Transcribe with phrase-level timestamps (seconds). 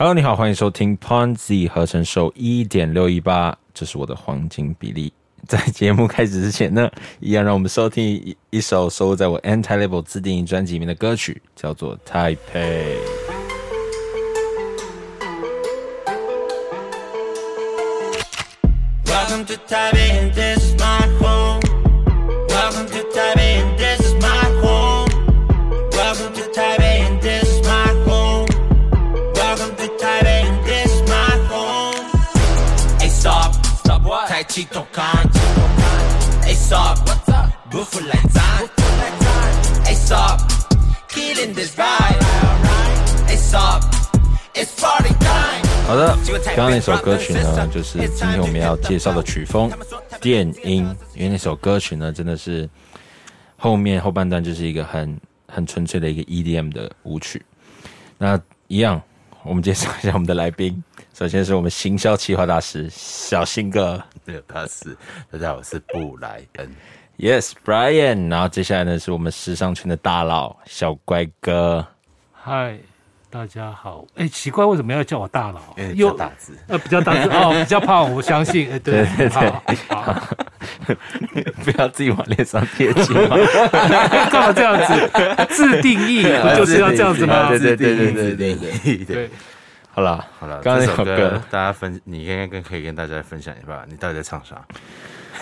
[0.00, 5.12] Hello，你好，欢迎收听 Ponzi 合成手一点六一八，这是我的黄金比例。
[5.48, 12.36] 在节目开始之前呢，一样让我们收听一一首收录在我 Anti Label 自定义专辑里面的歌曲，叫做《Taipei》。
[19.04, 20.30] Welcome to Taipei
[36.68, 37.50] stop, what's up?
[37.70, 38.42] 不服来战。
[39.84, 40.40] Hey stop,
[41.08, 42.20] killing this vibe.
[43.26, 43.82] Hey stop,
[44.54, 45.66] it's party time.
[45.86, 46.16] 好的，
[46.54, 49.70] 刚刚那首歌曲呢，就是今天我们要介绍的曲风
[50.20, 52.68] 电音，因为那首歌曲呢，真的是
[53.56, 57.42] 后面后半段就是一个很很纯粹的一个 EDM 的舞曲。
[58.18, 59.00] 那一样，
[59.44, 60.82] 我们介绍一下我们的来宾，
[61.14, 64.96] 首先是我们行销企划大师小新哥没有，他是
[65.30, 66.70] 大家好，我是布莱恩。
[67.18, 71.86] ，Yes Brian，然后接下来呢是我们时尚圈的大佬小乖哥，
[72.32, 72.78] 嗨，
[73.30, 74.04] 大家好。
[74.16, 75.60] 哎，奇怪，为什么要叫我大佬？
[75.76, 78.70] 因为比较大字，呃，比较大字哦，比较胖，我相信。
[78.70, 80.36] 哎，对 对对好好好
[81.64, 83.36] 不要自己往脸上贴金嘛。
[84.30, 85.46] 干嘛这样子？
[85.50, 87.48] 自定义不就是要这样子吗？
[87.48, 89.30] 对对对对对对对
[89.90, 94.62] 好了，好了，刚刚那这首首歌大家分，你应该跟可以跟大家分享一下，你到底在唱啥？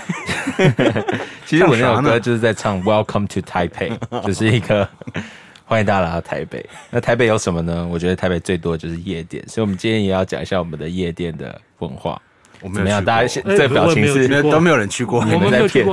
[1.44, 4.88] 其实我那首歌就是在唱 Welcome to Taipei，就是一个
[5.66, 6.64] 欢迎大家来到台北。
[6.90, 7.86] 那台北有什么呢？
[7.90, 12.20] 我觉得台北最多就是夜店，所以我们今天也要讲一下我们的夜店的文化。
[12.66, 13.04] 我怎么样？
[13.04, 15.86] 大家现哎这表情是都没有人去过，你们在骗。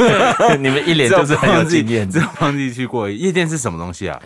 [0.58, 2.18] 你们一脸就是很有经验只。
[2.18, 3.10] 有方弟去过。
[3.10, 4.18] 夜店是什么东西啊？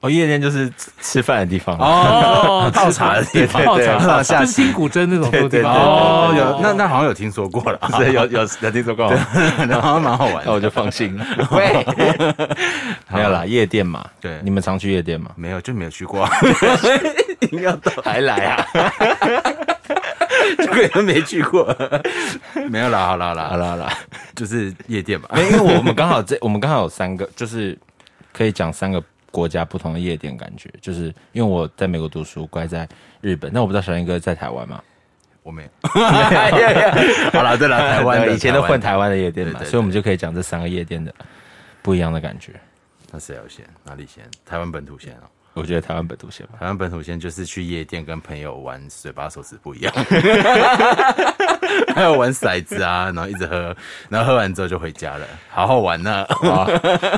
[0.00, 0.68] 哦，夜店就是
[1.00, 1.78] 吃饭的地方。
[1.78, 5.48] 哦，泡茶的地方，泡对茶， 下就是听古筝那种地方。
[5.48, 9.16] 对对对哦，有哦，那那好像有听说过了， 是有有有听说过吗？
[9.68, 10.42] 然后蛮好玩的。
[10.46, 11.24] 那我就放心了。
[11.52, 11.86] 喂，
[13.14, 14.04] 没有啦，夜店嘛。
[14.20, 15.30] 对你们常去夜店吗？
[15.36, 16.28] 没有就没有去过，
[17.52, 18.66] 硬要还来啊？
[20.58, 21.64] 这个都没去过，
[22.70, 23.92] 没有啦，好啦好啦好了好了。
[24.34, 25.28] 就是夜店嘛。
[25.34, 27.78] 没，因为我们刚好这 我们刚好有三个，就是
[28.32, 32.88] 可以讲三个国家不同的夜店，感觉就是因为我在美国读书，乖在
[33.20, 34.82] 日本，那我不知道小英哥在台湾嘛？
[35.42, 35.68] 我没有。
[35.90, 41.12] 好了，对了，台湾的以前都混台湾的夜店嘛，所以我们就可以讲这三个夜店的
[41.82, 42.52] 不一样的感觉。
[43.10, 43.64] 那谁要先？
[43.84, 44.24] 哪里先？
[44.46, 45.26] 台湾本土先哦。
[45.54, 49.92] 我觉得台湾本土线吧，台湾本土线就是去夜店跟朋友玩水把手指不一样，
[51.94, 53.76] 还有玩骰子啊，然后一直喝，
[54.08, 56.64] 然后喝完之后就回家了，好好玩呢、哇，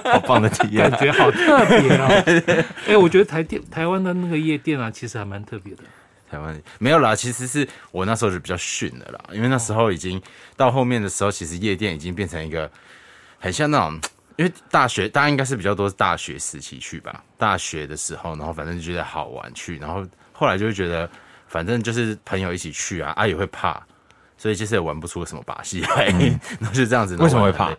[0.04, 0.98] 好棒的体验感！
[1.00, 2.64] 觉好特别哦。
[2.88, 5.84] 哎，我觉得台电台湾的那个夜店啊，其实还蛮特别的。
[6.28, 10.20] 台湾没有啦，其实是我那时候就比较逊的啦，因为那时候已经
[10.56, 12.68] 到后面的时候，其实夜店已经变成一个
[13.38, 14.00] 很像那种，
[14.36, 21.08] 因为大学大家应该是比较多是大学时期去吧，大学的时候，然后反正就觉得好玩去，然后后来就会觉得
[21.46, 23.80] 反正就是朋友一起去啊，啊也会怕，
[24.36, 26.06] 所以其实也玩不出什么把戏来，
[26.60, 27.16] 然后 就这样子。
[27.16, 27.70] 为什么会怕？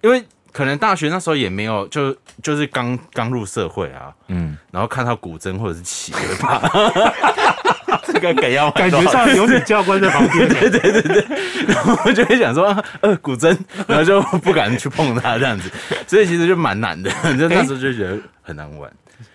[0.00, 6.60] 因为可能大学那时候也没有，就就是刚刚入社会啊，嗯，然后看到古筝或者是旗会怕。
[8.04, 10.48] 这个梗要感觉上有点教官在旁边。
[10.48, 11.24] 对 对对，
[11.66, 12.66] 然后我就会想说，
[13.00, 13.56] 呃，古筝，
[13.86, 15.70] 然后就不敢去碰它这样子，
[16.06, 18.90] 所以其实就蛮难的，就那时候就觉得很难玩。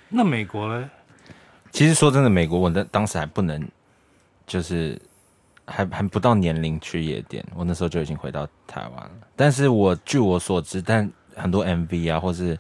[0.10, 0.90] 那美国呢？
[1.72, 3.68] 其实说真的，美国我那当时还不能，
[4.46, 4.96] 就是
[5.66, 9.12] 还还不到年龄去夜店，我那时候就已经回到台湾了。
[9.36, 12.56] 但是我据我所知，但很多 MV 啊，或是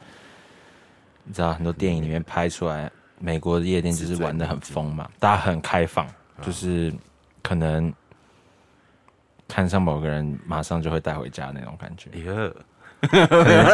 [1.24, 2.92] 你知道很多电影里面拍出来，
[3.24, 6.06] 美国的夜店就是玩的很疯嘛，大家很开放，
[6.42, 6.94] 就是
[7.42, 7.92] 可能
[9.48, 12.52] 看上某个人，马上就会带回家那种感觉，哎呀，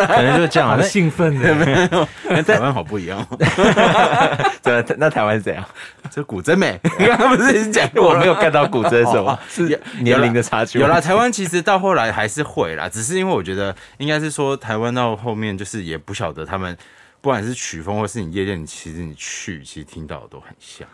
[0.06, 2.08] 可能就是这样兴奋的。
[2.28, 3.26] 跟台湾好不一样。
[4.62, 5.66] 对那那台湾是怎样？
[6.12, 7.90] 这古筝没，你刚刚不是已经讲？
[7.95, 10.78] 我没有看到古筝什么哦，是年龄的差距。
[10.78, 16.78] 有啦，台湾其实到后来还是会啦，只是因为我觉得应该是说台湾到后面就是也不晓得他们
[17.21, 20.88] 不管是曲风或是你夜店，其实你去其实听到的都很像。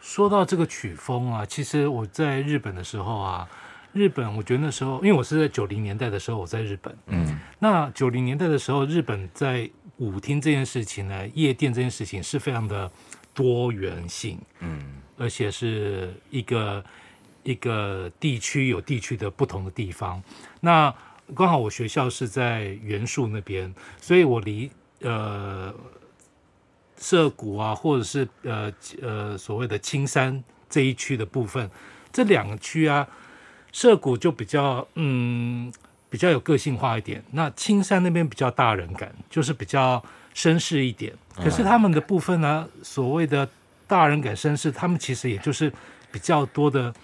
[0.00, 3.48] 说到这个曲风啊，其实我在日本的时候啊，
[3.92, 12.90] 日本我觉得那时候，因为我是在九零年代的时候我在日本，嗯，那九零年代的时候，日本在舞厅这件事情呢，夜店这件事情是非常的
[13.32, 16.84] 多元性，嗯，而且是一个
[17.42, 20.22] 一个地区有地区的不同的地方。
[20.60, 20.94] 那
[21.34, 24.70] 刚好我学校是在原宿那边，所以我离
[25.04, 25.72] 呃
[26.96, 31.70] 涩谷啊，或者是呃呃所谓的青山这一区的部分，
[32.12, 33.06] 这两个区啊，
[33.72, 35.72] 涩谷就比较嗯
[36.10, 40.02] 比较有个性化一点，那青山那边比较大人感，就是比较
[40.34, 41.12] 绅士一点。
[41.36, 43.48] 可是他们的部分呢，所谓的
[43.86, 45.72] 大人感绅士，他们其实也就是
[46.12, 46.94] 比较多的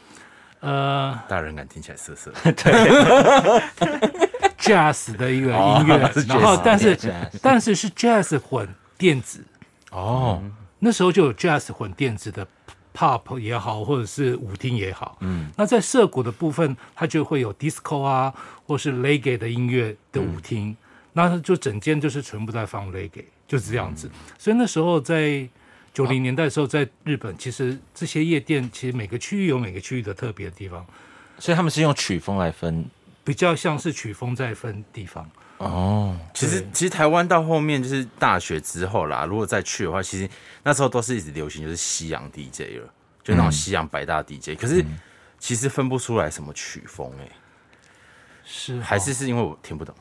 [0.61, 2.33] 呃大人感听起来涩涩，
[4.61, 6.97] jazz 的一个音乐，哦然后但是
[7.43, 8.69] 但是是 jazz 混
[8.99, 9.45] 电子，
[9.91, 10.43] 哦，
[10.79, 12.47] 那时候就有 jazz 混电子的
[12.95, 15.17] pop 也好，或者是舞厅也好。
[15.21, 18.33] 嗯，那在涩谷的部分，它就会有 disco 啊，
[18.67, 20.77] 或是 reggae 的音乐的舞厅，
[21.15, 24.11] 那就整间就是全部在放 reggae，就是这样子。
[24.39, 25.49] 所以那时候在
[25.93, 30.85] 九零年代的时候，在日本，其实这些夜店其实每个区域有每个区域的特别的地方，
[31.39, 32.85] 所以他们是用曲风来分
[33.31, 35.31] 比较像是曲风在分地方。
[35.59, 40.29] 哦，其实其实台湾到后面就是大学之后啦，如果再去的话，其实
[40.65, 42.93] 那时候都是一直流行就是西洋 DJ 了，
[43.23, 44.85] 就那种西洋百大 DJ、可是
[45.39, 47.29] 其实分不出来什么曲风哎、
[48.45, 49.95] 是还是是因为我听不懂，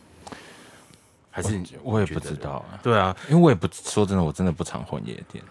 [1.30, 5.44] 还是我也不知道啊，对啊，因为我也不说真的，我真的不常混夜店，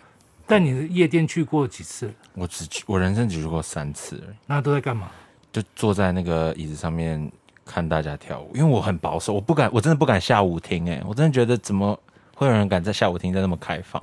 [0.48, 2.12] 但你的夜店去过几次？
[2.34, 5.08] 我只去我人生只去过三次而已，那都在干嘛？
[5.50, 7.30] 就坐在那个椅子上面
[7.68, 11.98] 看大家跳舞，因为我很保守，我不敢，我真的不敢下舞厅，哎，我真的觉得怎么
[12.34, 14.02] 会有人敢在下舞厅在那么开放？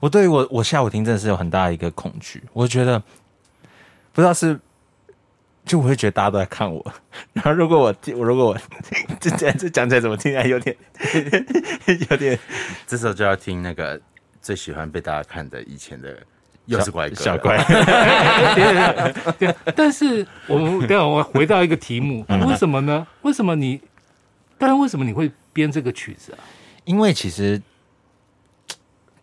[0.00, 2.98] 我对于我我下舞厅真的是有很大的一个恐惧，我觉得
[4.12, 4.58] 不知道是。
[5.64, 6.82] 就我会觉得大家都在看我，
[7.34, 8.56] 然后如果我我如果我
[9.20, 10.74] 这这这讲起来怎么听起来有点
[12.08, 12.38] 有点
[12.86, 14.00] 这时候就要听那个
[14.40, 16.16] 最喜欢被大家看的以前的
[16.68, 17.56] 又是怪哥小怪，
[18.54, 23.06] 对对，但是我们 等一下我回到一个题目，为什么呢？
[23.22, 23.80] 为什么你？
[24.58, 26.38] 但是为什么你会编这个曲子啊？
[26.84, 27.60] 因为其实，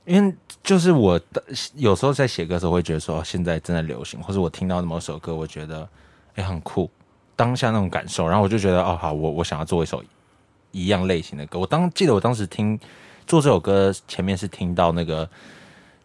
[0.06, 0.34] 因为
[0.64, 1.44] 就是我的
[1.76, 5.88] 有时候在写歌的时候会觉得说，哦现在正在流行，或者我听到某首歌，我觉得
[6.36, 6.90] 哎、很酷，
[7.36, 10.04] 当下那种感受，然后我就觉得哦好，我我想要做一首
[10.72, 11.60] 一样类型的歌。
[11.60, 12.80] 我当记得我当时听
[13.28, 15.30] 做这首歌前面是听到那个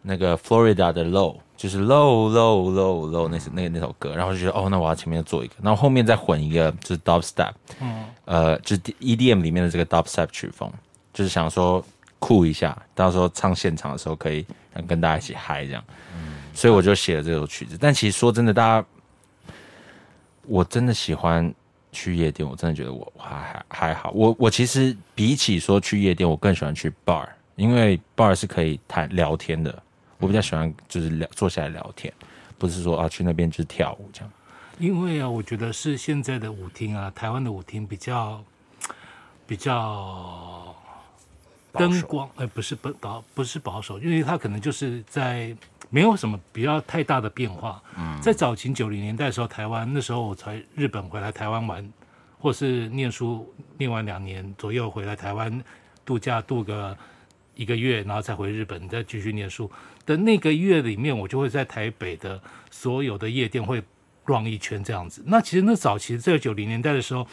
[0.01, 10.71] 那个 Florida 的 Low，就是 Low Low Low Low 那是那个那首歌，然后就觉得哦，那我要前面做一个，然后后面再混一个就是 Dubstep，嗯，呃，就是 EDM 里面的这个 Dubstep 曲风，
[11.13, 11.83] 就是想说
[12.19, 14.45] 酷一下，到时候唱现场的时候可以
[14.87, 15.83] 跟大家一起嗨这样，
[16.53, 17.77] 所以我就写了这首曲子。
[17.79, 18.87] 但其实说真的，大家
[20.47, 21.53] 我真的喜欢
[21.91, 24.11] 去夜店，我真的觉得我我还还还好。
[24.15, 29.83] 我我其实比起说去夜店，我更喜欢去 bar，因为 bar 是可以谈聊天的。
[30.21, 32.13] 我比较喜欢就是聊坐下来聊天，
[32.57, 34.31] 不是说啊去那边就是跳舞这样。
[34.79, 38.43] 因为啊，我觉得是现在的舞厅啊，台湾的舞厅比较
[39.45, 40.73] 比较
[41.73, 45.55] 灯光，呃，不是不保不是保守，因为它可能就是在
[45.89, 47.81] 没有什么比较太大的变化。
[47.97, 51.93] 嗯，在早前九零年代的时候，台湾那时候我才日本回来台湾玩，
[52.39, 55.63] 或是念书念完两年左右回来台湾
[56.05, 56.97] 度假度个
[57.55, 59.69] 一个月，然后再回日本再继续念书
[60.11, 63.81] 的那个月里面，我就会在台北的所有的夜店会
[64.25, 65.23] run 一圈这样子。
[65.25, 67.25] 那其实那早期在九零年代的时候，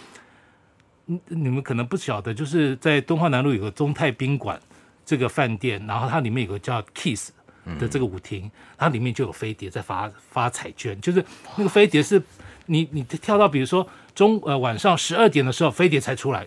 [1.06, 4.60] 你你们可能不晓得，就是在东华南路有个中泰宾馆
[5.04, 7.30] 这个饭店，然后它里面有个叫 Kiss
[7.80, 11.24] 的这个舞厅，它里面就有飞碟在发发彩券，就是
[11.56, 12.22] 那个飞碟是
[12.66, 16.46] 你你跳到比如说中呃晚上十二点的时候，飞碟才出来。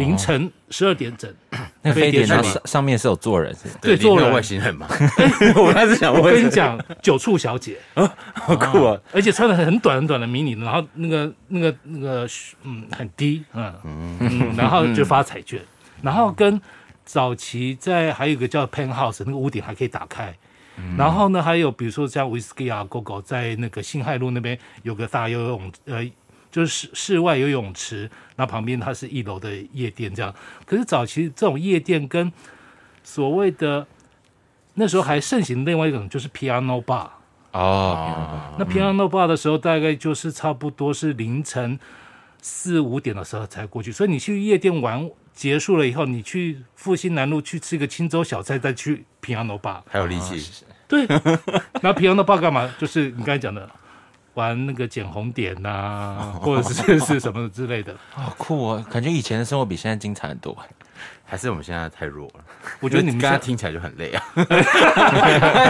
[0.00, 1.32] 凌晨十二点整，
[1.82, 3.54] 那个飞碟上那上上面是有坐人。
[3.54, 3.74] 是吗？
[3.82, 4.86] 对坐人里面有外星人嘛？
[5.56, 7.78] 我还是想问，我跟你，讲，九处小姐，
[8.34, 8.98] 好酷啊！
[9.12, 12.28] 而且穿的很短很短的迷你，然后那个那个那个
[12.62, 13.72] 嗯很低，嗯。
[13.84, 15.60] 嗯，然后就发彩券，
[16.02, 16.60] 然后跟
[17.04, 20.34] 早期在还有一个叫 Penthouse 那个屋顶还可以打开。
[20.96, 26.02] 然后呢，还有比如说像 Whisky 啊、GoGo 在那个新海路那边有个大游泳，呃，
[26.50, 30.34] 就是室室外游泳池，那旁边它是一楼的夜店这样。
[30.66, 32.32] 可是早期这种夜店跟
[33.04, 33.86] 所谓的
[34.74, 37.08] 那时候还盛行另外一种就是 Piano Bar，
[37.52, 41.78] 哦，那 Piano Bar 的时候，大概就是差不多是凌晨
[42.42, 49.82] 四五点的时候才过去，所以你去夜店玩结束了以后，你去复兴南路去吃个青州小菜，再去 Piano Bar。
[49.88, 52.72] 还有力气，对，然后 Piano Bar 干嘛？
[52.78, 53.68] 就是你刚才讲的。
[54.40, 58.84] 玩那个捡红点呐、 或者是是什么之类的，好酷哦！
[58.90, 60.56] 感觉以前的生活比现在精彩很多。
[61.24, 62.40] 还是我们现在太弱了？
[62.80, 64.20] 我觉得你们刚刚现听起来就很累啊，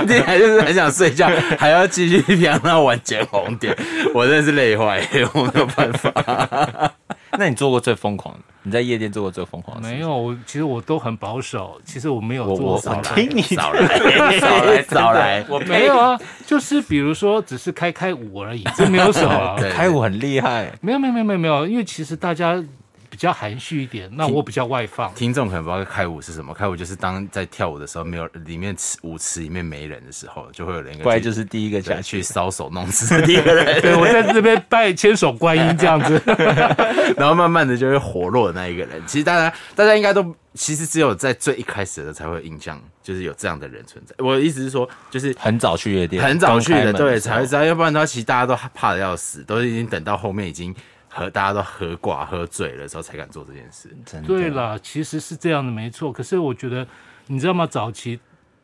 [0.06, 3.76] 听起来就是很想睡觉，还要继续平常玩捡红点，
[4.14, 6.92] 我真的是累坏，我没有办法。
[7.38, 8.40] 那你做过最疯狂的？
[8.62, 9.94] 你在夜店做过最疯狂的事？
[9.94, 11.80] 没有，我其实我都很保守。
[11.84, 19.56] 其实我没有做我我听你早来早来早来， 我没有啊，就是比如说只是开开舞而已，这没有什么 啊。
[19.58, 22.68] 对开舞很厉害，没有没有没有没有没有，因为其实大家比
[23.26, 25.12] 较含蓄一点，那我比较外放。
[25.14, 36.20] 听众可能不知道开舞是什么，开舞就是当在跳舞的时候，没有里面池舞池里面没人的时候，就会有人怪就是第一个对下去去，搔首弄姿的 第一个人，对我在这边拜千手观音这样子。
[37.16, 39.02] 然后慢慢的就会活络的那一个人。
[39.06, 44.14] 其实大家大家应该都其实只有在最一开始的才会有印象，就是有这样的人存在。
[44.18, 50.74] 我的意思是说，就是很早去夜店，很早去的，对，才会知道，要不然的话，其实大家都怕的要死，都已经等到后面已经
[51.10, 53.94] 喝大家都喝挂喝醉了之后才敢做这件事。
[54.06, 54.28] 真的。
[54.28, 56.12] 对啦，其实是这样的，没错。
[56.12, 56.86] 可是我觉得，
[57.26, 57.66] 你知道吗？
[57.66, 58.18] 早期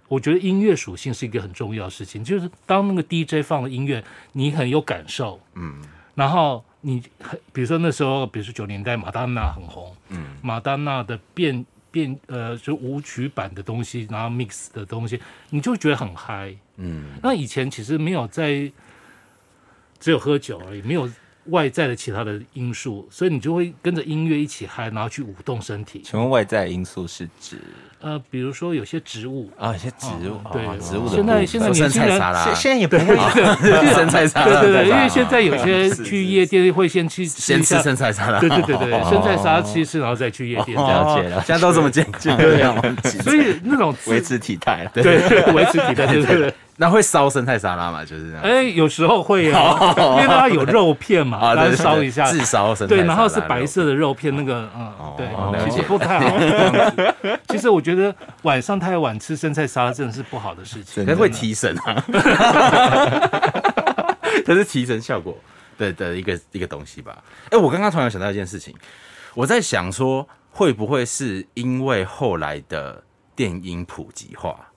[0.09, 5.83] 我觉得音乐属性是一个很重要的事情，就是当那个 DJ 放了音乐，你很有感受，嗯，
[6.15, 18.71] 然后你很，比如说那时候，比如说九年代马丹娜很红，嗯，马丹娜的变变呃，就舞曲版的东西，然后 mix 的东西，你就觉得很嗨，嗯，那以前其实没有在，
[19.99, 21.11] 只有喝酒而已，没有
[21.49, 26.03] 外在的其他的因素，所以你就会跟着音乐一起嗨，然后去舞动身体。
[26.05, 27.59] 请问外在因素是指
[28.01, 33.17] 呃，比如说有些植物，啊一些植物哦对啊植物的现在现在年轻人现现在也不会。
[33.97, 41.05] 生菜沙拉，对对对，因为现在有些去夜店会先去吃先吃，生菜沙拉，对对对对，生菜沙拉吃一吃，然后再去夜店这样。
[41.07, 42.75] 了解了，现在都这么健康，对啊，
[43.23, 44.85] 所以那种维持体态。
[44.85, 44.91] 了。
[44.93, 46.55] 对对维持体态，对对对。
[46.79, 48.05] 那会烧生菜沙拉嘛？
[48.05, 48.31] 就是。
[48.31, 48.43] 这样。
[48.43, 55.27] 哎，有时候会啊，因为它有肉片嘛，啊，然后对对对烧一下，自烧生菜对，然后是白色的肉片，那个嗯，了对
[55.65, 56.37] 解，其实不太好。
[57.49, 61.05] 其实我觉得晚上太晚吃生菜沙拉真的是不好的事情。
[61.05, 62.05] 可能会提神啊，
[64.45, 65.39] 它是提神效果
[65.79, 67.23] 的的一个一个东西吧。
[67.51, 68.75] 哎、我刚刚突然想到一件事情，
[69.35, 73.05] 我在想说，会不会是因为后来的
[73.37, 74.73] 电音普及化？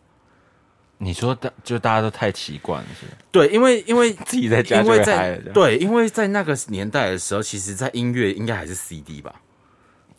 [1.02, 9.34] 你说大就大家都太习惯了，是对，因为因为自己在家就在了对，因为在那个年代的时候，其实在音乐应该还是 CD 吧，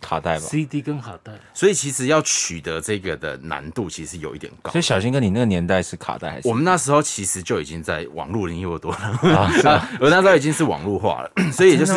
[0.01, 0.47] 卡带吧。
[0.47, 4.79] CD 跟卡带，所以其实要取得这个的难度其实有一点高所。
[4.79, 6.49] 以小新哥，你那个年代是卡带还是？
[6.49, 8.99] 我们那时候其实就已经在网络领域多了，
[9.37, 11.93] 啊 我那时候已经是网络化了， 所以也就是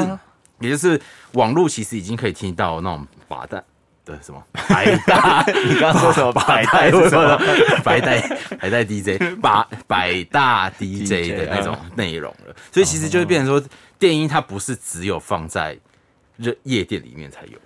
[0.60, 1.00] 也就是
[1.34, 3.64] 网络其实已经可以听到那种把带
[4.06, 7.38] 对什么白大，你刚刚说什么白带是什么？
[7.84, 8.22] 白带
[8.60, 13.66] 白带 DJ 百百大 DJ 的那种内容了，所以其实就是变成说，
[13.98, 15.78] 电音它不是只有放在
[16.36, 17.58] 热夜店里面才有。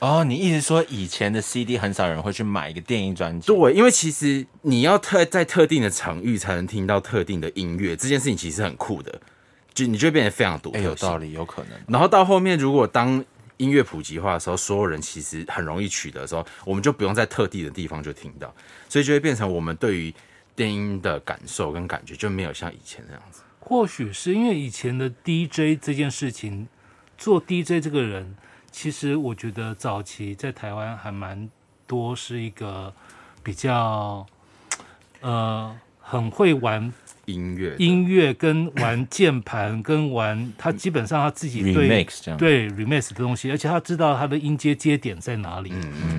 [0.00, 3.46] 哦，你意思说以前的 CD 很少人会去买一个电影专辑？
[3.48, 9.20] 对，因为其实你要特在特定的场域才能听到特定的音乐，这件事情其实很酷的，
[9.74, 10.78] 就你就会变得非常独特。
[10.78, 11.72] 有道理，有可能。
[11.88, 13.24] 然后到后面，如果当
[13.56, 18.54] 音乐普及化的时候，所有人其实很容易取得的时候，我们就不用在特定的地方就听到，
[18.88, 20.14] 所以就会变成我们对于
[20.54, 23.42] 电音的感受跟感觉就没有像以前那样子。
[23.58, 26.68] 或许是因为以前的 DJ 这件事情，
[27.18, 28.36] 做 DJ 这个人，
[28.70, 31.48] 其实我觉得早期在台湾还蛮
[31.86, 32.92] 多是一个
[33.42, 34.26] 比较
[35.20, 36.92] 呃很会玩
[37.26, 45.70] 音乐音乐跟玩键盘 跟玩他基本上他自己对 remix 这样，对 remix 的东西，而且他知道他的音阶接点在哪里，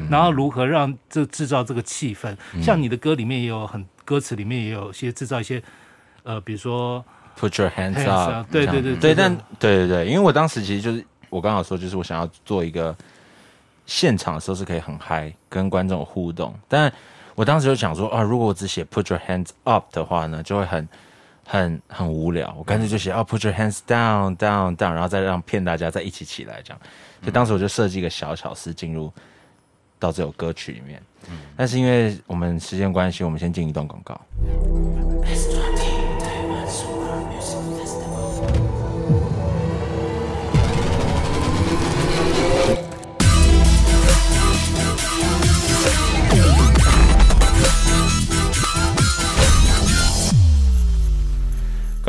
[0.09, 2.35] 然后如何让这制造这个气氛。
[2.61, 5.61] 像你的歌里面也有很歌词里面也有些制造一些
[6.23, 7.03] 呃，比如说
[7.39, 12.95] Put your hands 对对对对对，但对对对，因为我当时其实就是我刚好说，就是我想要做一个
[13.85, 16.91] 现场的时候是可以很嗨，跟观众互动，但
[17.35, 20.87] 我当时就想说啊，如果我只写 Put your hands up 的话呢，就会很
[21.45, 26.81] 很很无聊，我干脆就写啊 Put your hands down down down，然后再让骗大家再一起起来这样，
[27.21, 29.11] 所以当时我就设计一个小巧思进入
[29.97, 31.01] 到这首歌曲里面，
[31.55, 34.19] 但是因为我们时间关系，我们先进一段广告。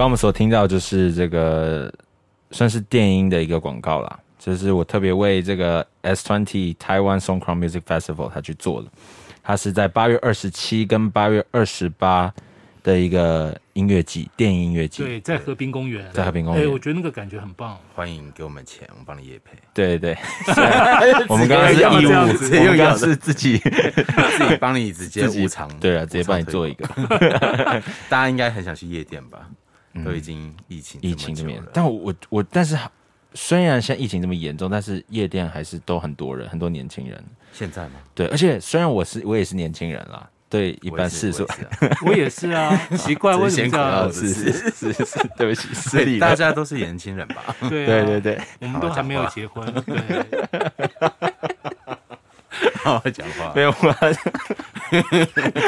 [0.01, 1.93] 刚刚我们所听到就是这个
[2.53, 8.89] 算是电音的一个广告啦，就是我特别为这个 S Twenty Taiwan Songkran Music Festival 他去做的，
[9.43, 12.33] 它是在八月二十七跟八月二十八
[12.83, 15.03] 的一个音乐季，电音音乐季。
[15.03, 17.77] 对，在河滨公园，在河滨公园哎，我觉得那个感觉很棒。
[17.95, 20.17] 欢迎给我们钱，我们帮你夜配，对对
[20.47, 27.83] 对， 我们刚刚是义务，我们刚刚直接要是自己自己帮你直接无偿，对啊，直接帮你做一推个。
[28.09, 29.47] 大家应该很想去夜店吧？
[30.05, 32.79] 都已经疫情疫情这么但我我我但是
[33.35, 37.23] 虽然现在疫情这么严重，但是夜店还是都很多人，很多年轻人。
[37.53, 37.93] 现在吗？
[38.15, 41.47] 对，而且虽然我是我也是年轻人啦，对一一般世俗，
[42.07, 44.13] 我也是啊，奇怪 为什么这样？
[44.13, 46.19] 是是是是是，对不起， 失礼。
[46.19, 47.55] 大家都是年轻人吧？
[47.69, 50.27] 对对对对，我们都还没有结婚，对，
[52.83, 53.63] 好好讲话 没。
[53.63, 53.93] 有我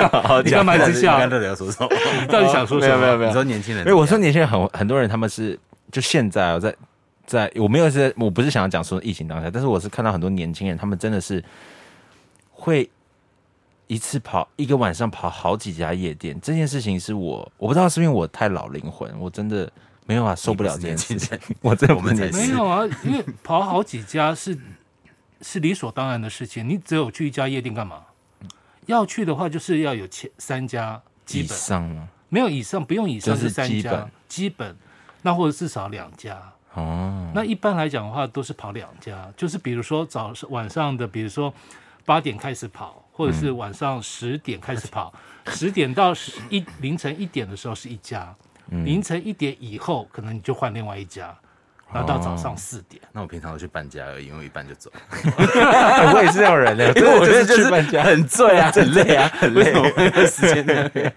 [0.09, 1.89] 好好你讲干嘛一直笑到底要说什么？
[2.21, 2.97] 你 到底想说什么？
[2.99, 3.85] 没有没有没有你说年轻人？
[3.85, 5.59] 因为我说年轻人很很多人，他们是
[5.91, 6.75] 就现在我在
[7.27, 11.43] 在我没有是我不是想要讲说疫情当下，但是我是看到很多年轻人，他们真的是
[12.51, 12.89] 会
[13.87, 16.39] 一次跑一个晚上跑好几家夜店。
[16.41, 19.71] 这件事情是我我不知道是因为我太老灵魂，我真的
[20.07, 21.39] 没有办法受不了这件事情。
[21.61, 24.57] 我真的不是年轻人没有啊，因为跑好几家是
[25.43, 26.67] 是理所当然的事情。
[26.67, 28.03] 你只有去一家夜店干嘛？
[28.87, 32.09] 要去的话，就是要有前三家基以本，上吗？
[32.29, 34.77] 没有以上不用以上就是三家基本基本，
[35.23, 36.41] 那或者至少两家。
[36.75, 41.53] 哦，那一般来讲的话，都是跑两家，就是比如说早上晚上的，比如说
[42.07, 45.13] 八点开始跑，或者是晚上十点开始跑，
[45.49, 48.35] 十点到十一凌晨一点的时候是一家，
[48.71, 51.37] 凌晨一点以后可能你就换另外一家，
[51.93, 53.03] 然后到早上四点。
[53.13, 54.91] 那我平常都去搬家而已，因为一搬就走。
[55.13, 59.65] 我也是这种人呢，因为我觉得就是去搬家，很醉啊，很累啊，很累。
[60.27, 61.13] 时间在那边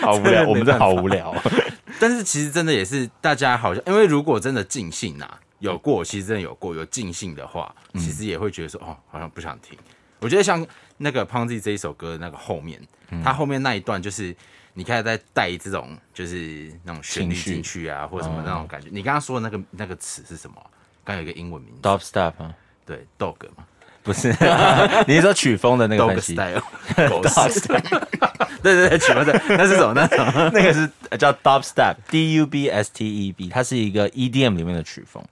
[0.00, 1.34] 好无聊，我们这好无聊。
[1.98, 9.76] 但是其实真的也是大家好像，因为如果真的尽兴啊，有过，其实真的有过，有尽兴的话，其实也会觉得说，哦，好像不想听。
[10.20, 10.64] 我觉得像
[10.98, 12.80] 那个 Ponzi 这一首歌的那个后面，
[13.24, 14.34] 它后面那一段就是
[14.78, 18.88] 你开始在带这种就是那种旋律进去啊，或者什么那种感觉。
[18.92, 20.56] 你刚刚说的那个那个词是什么？
[21.02, 22.54] 刚有一个英文名字，Top step 啊，
[22.84, 23.64] 对，dog 嘛
[24.02, 24.28] 不是，
[25.08, 26.62] 你是说曲风的那个，dog 分析？style，
[27.10, 27.60] 狗屎。
[28.62, 29.92] 对对对，曲风的那是什么？
[29.94, 30.50] 那是什么？
[30.52, 35.24] 那个是叫 Dub Step，D U B S T E B，它是一个 EDM 里面的曲风。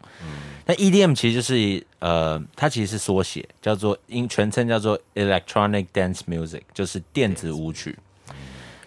[0.67, 7.97] 那 EDM 其实就是呃，它其实是缩写，叫做英全称叫做 Electronic Dance Music，就是电子舞曲。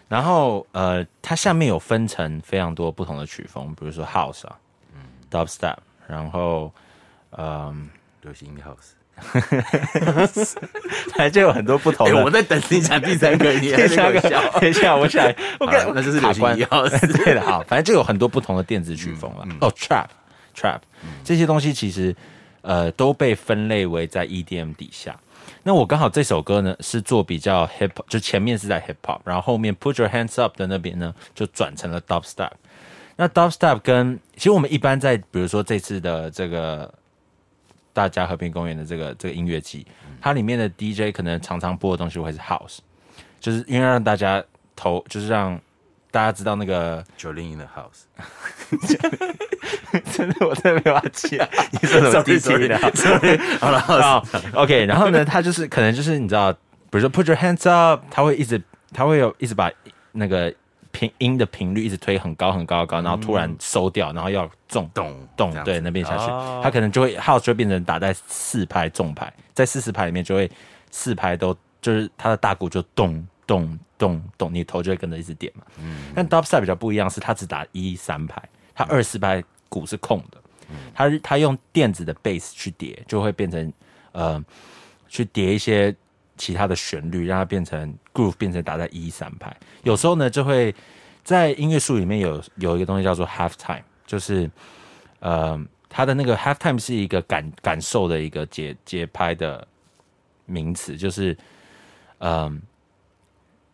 [0.08, 4.56] 然后呃，它下面有分成非常多不同的曲风，比如说 House 啊
[4.96, 5.76] 嗯，Dub Step，
[6.08, 6.72] 然后
[7.32, 7.90] 嗯，
[8.22, 8.94] 流行音乐 house。
[11.16, 12.08] 反正就有很多不同。
[12.22, 15.26] 我在等你讲第三个，你还第三个在给我笑，等一下，我想，
[15.60, 16.88] 我好看了那就是流行卡关一号
[17.26, 19.44] 对的，好，反正就有很多不同的电子曲风了。
[19.62, 20.80] 哦，trap，trap，
[21.24, 22.16] 这些东西其实
[22.62, 25.20] 呃都被分类为在 EDM 底下。
[25.68, 32.52] 那我刚好这首歌呢是做比较 hip，hop，就前面是在 hip hop，然后后面 Put Your Hands Up 的那边呢就转成了 dubstep。
[33.18, 36.94] 那 dubstep 跟其实我们一般在比如说这次的这个
[37.92, 39.86] 大家和平公园的这个这个音乐季，
[40.22, 42.78] 它里面的 DJ 可能常常播的东西会是 house，
[43.42, 44.42] 就是因为让大家
[44.74, 45.60] 投，就是让
[46.18, 48.08] 大家知道那个九零 in the house。
[50.12, 51.48] 真的我真的没法记啊，
[51.80, 58.60] 你说什么？DJ 的 sorry，好了，啊？OK，然后呢，他就是可能就是你知道，比如说 Put your hands up，他会一直
[58.92, 59.72] 他会有一直把
[60.14, 60.52] 那个
[60.92, 65.72] 频音的频率一直推很高很高很高，然后突然收掉，然后要重懂动这样子。
[65.72, 66.26] 对那边下去。
[66.64, 70.50] 他，可能就会 house 就会变成打在四拍重拍，在四十拍里面就会
[70.90, 75.64] 四拍都就是他的大鼓就咚咚咚咚，你头就会跟着一直点嘛。
[75.80, 78.40] 嗯但 dubstep 比较不一样，是它只打一三拍，
[78.76, 80.38] 它二四拍鼓是空的，
[80.94, 83.74] 它它用电子的 bass 去叠，就会变成
[84.12, 84.44] 呃
[85.08, 85.96] 去叠一些
[86.36, 89.56] 其他的旋律，让它变成 groove 变成打在一三拍。
[89.84, 90.76] 有时候呢，就会
[91.24, 94.50] 在音乐术里面有有一个东西叫做 half time，就是
[95.20, 99.66] 呃它的那个 half time 是一个感感受的一个节节拍的
[100.46, 101.36] 名词，就是
[102.20, 102.62] 嗯、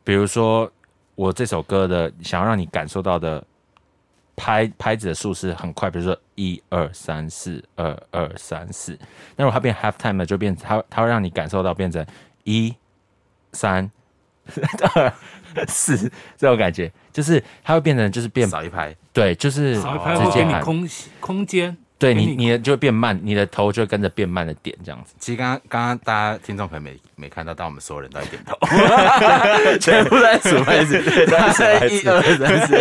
[0.03, 0.71] 比如说
[1.15, 3.43] 我这首歌的想要让你感受到的
[4.35, 8.97] 拍拍子的数是很快，比如说一二三四二二三四，
[9.35, 12.05] 那如果它变 half time 呢，就变它它会让你感受到变成
[12.43, 12.75] 一
[13.51, 13.89] 三
[14.95, 15.13] 二
[15.67, 20.89] 四这种感觉，就是它会变成就是变少一拍，对，就是少一拍会给你直接喊空
[21.19, 25.15] 空间，对你，你你的就会变慢，你的头就会跟着变慢的点这样子。
[25.19, 28.57] 其实刚刚刚刚大家听众可能没没看到，但我们所有人都在点头，
[29.79, 31.01] 全部在数拍子，
[31.55, 32.75] 在一二三四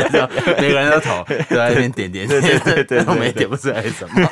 [0.61, 4.28] 每个人都头，都在那边点点点，对对对，我们也点不出来是什么。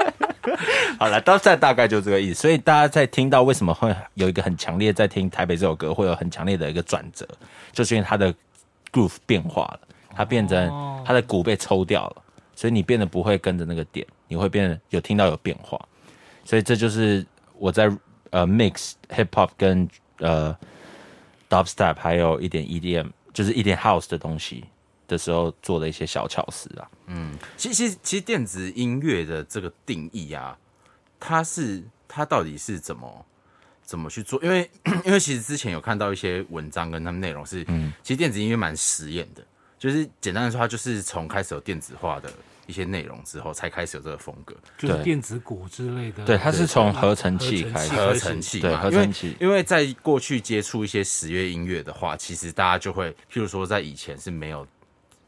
[1.00, 2.40] 好了，到现在大概就这个意思。
[2.42, 7.26] 所以大家在听到为什么会有一个很强烈在听台北这首歌，会有很强烈的一个转折，
[7.72, 8.34] 就是因为它的
[8.92, 9.80] groove 变化了，
[10.14, 12.16] 它变成它的鼓被抽掉了，
[12.58, 15.80] 所以你变得不会跟着那个点，你会变得有听到有变化。
[16.44, 17.24] 所以这就是
[17.56, 17.88] 我在
[18.30, 20.52] 呃 mix hip hop 跟呃
[21.48, 24.64] dubstep 还有一点 EDM，就是一点 house 的东西
[25.06, 26.90] 的时候做的一些小巧思啊。
[27.06, 30.58] 嗯其实其实电子音乐的这个定义啊，
[31.20, 33.24] 它是它到底是怎么
[33.84, 34.42] 怎么去做？
[34.42, 34.68] 因为
[35.06, 39.46] 因为其实之前有看到一些文章跟他们内容是，嗯其实电子音乐蛮实验的，
[39.78, 42.32] 就是简单的说，它就是从开始有电子化的
[42.68, 44.54] 一些内容之后，才开始有这个风格。
[44.76, 45.02] 就是对。
[45.02, 46.24] 电子鼓之类的。
[46.24, 49.36] 对，它是从合成器开始，合成器对嘛，因为合成器。
[49.40, 54.64] 因为在过去接触一些十月音乐的话，其实大家就会，譬如说在以前是没有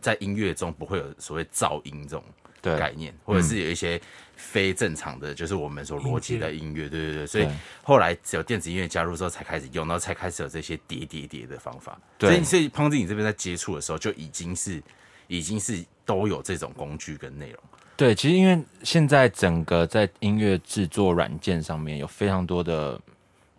[0.00, 2.22] 在音乐中不会有所谓噪音这种
[2.62, 4.00] 对概念，或者是有一些
[4.36, 7.54] 非正常的，就是我们所逻辑的音乐，对对对，所以对。
[7.82, 11.98] 后来只有电子音乐加入之后才开始用，然后才开始有这些叠叠叠的方法。
[12.18, 14.82] 所以所以胖子你这边在接触的时候就已经是
[15.30, 17.58] 已经是都有这种工具跟内容。
[17.96, 23.00] 对，其实因为现在整个在音乐制作软件上面有非常多的，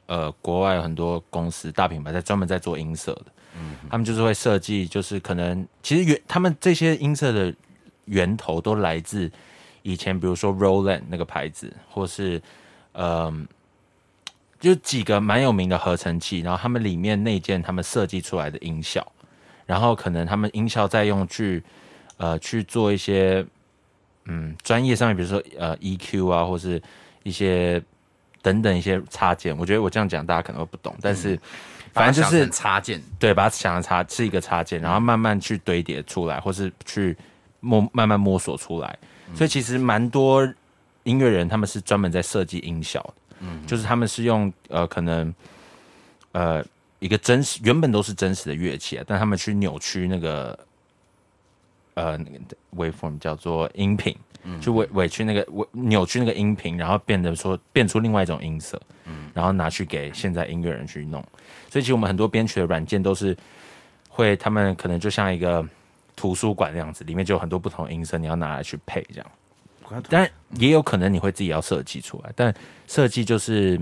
[0.07, 7.53] 呃，国外很多公司大品牌在专门在做音色的，嗯，他们就是会设计，就是可能其实源他们这些音色的
[8.05, 9.31] 源头都来自
[9.83, 12.41] 以前，比如说 Roland 那个牌子，或是
[12.93, 13.31] 呃，
[14.59, 19.09] 就几个蛮有名的合成器，然后他们里面内建他们设计出来的音效，
[19.65, 21.63] 然后可能他们音效再用去
[22.17, 23.45] 呃去做一些
[24.25, 26.81] 嗯专业上面，比如说呃 EQ 啊，或是
[27.23, 27.81] 一些
[28.41, 29.55] 等等一些插件。
[29.57, 31.39] 我觉得我这样讲大家可能会不懂，但是
[31.93, 37.15] 反正就是插件，对，把它想的插是一个插件，然后慢慢去堆叠出来，或是去
[37.59, 38.97] 摸慢慢摸索出来。
[39.35, 40.47] 所以其实蛮多
[41.03, 45.33] 音乐人他们是专门在设计音效的，嗯，就是他们是用呃可能
[46.31, 46.63] 呃
[47.01, 50.57] 一个真实原本都是真实的乐器啊，但他们去扭曲那个
[51.95, 52.39] 呃那个
[52.75, 54.15] waveform 叫做音频，
[54.61, 61.19] 去委委屈那个委扭曲那个音频，然后变得说变出另外一种音色，嗯，然后拿去给现在音乐人去弄。
[61.71, 63.35] 所以其实我们很多编曲的软件都是
[64.07, 65.67] 会，他们可能就像一个
[66.15, 69.31] 图书馆那样子，里面就有很多不同音色，你要拿来去配这样。
[70.07, 72.53] 但也有可能你会自己要设计出来，但
[72.87, 73.81] 设计就是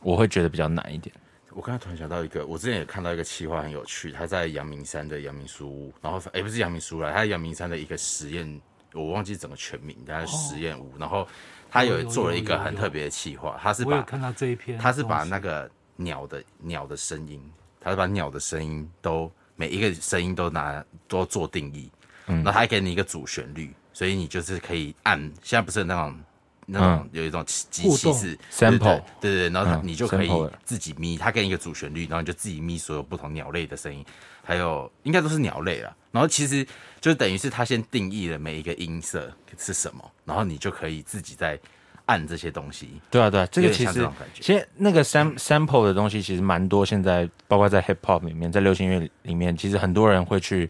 [0.00, 1.14] 我会觉得比较难一点。
[1.56, 8.60] 我刚才突然想到一个，我之前也看到一个企划很有趣，他在阳明山的阳明书屋，然后哎、不是阳明书屋啦，他在阳明山的一个实验，
[8.92, 11.26] 我忘记整个全名，但是实验屋，然后
[11.70, 17.42] 他有做了一个很特别的企划，他是把看到这一篇，他是把那个鸟的鸟的声音，
[17.80, 21.90] 他是把鸟的声音都每一个声音都拿都做定义，
[22.26, 22.36] 嗯。
[22.36, 26.20] 然后他还给你一个主旋律，所以你就是可以按，现在不是那种
[26.66, 30.28] 那种有一种机机器是 sample 对对对，然后嗯你就可以
[30.64, 34.04] 自己咪，它跟一个主旋律，然后你就自己咪所有不同鸟类的声音，
[34.42, 35.96] 还有应该都是鸟类了。
[36.10, 36.66] 然后其实
[37.00, 41.58] 就等于是它先定义了每一个音色是什么，然后你就可以自己在
[42.06, 43.00] 按这些东西。
[43.10, 44.42] 对啊，对啊，这个其实像这种感觉。
[44.42, 50.66] 其实那个 sam sample 的东西其实蛮多，现在包括在 hip hop 里面，在流行乐里面，其实很多人会去，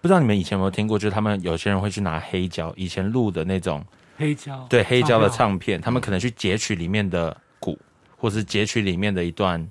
[0.00, 3.84] 不知道你们以前有没有听过，就是他们有些人会去拿黑胶，以前录的那种
[4.16, 7.78] 黑胶，对黑胶的唱片，他们可能去截取里面的鼓，
[8.16, 9.66] 或是截取里面的一段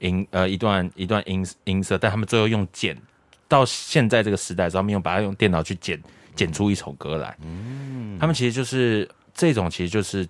[0.00, 2.96] 音呃一段一段音音色，但他们最后用剪
[3.46, 6.02] 到现在这个时代他们用把它用电脑去剪
[6.34, 7.36] 剪出一首歌来。
[7.42, 10.28] 嗯，他们其实就是这种，其实就是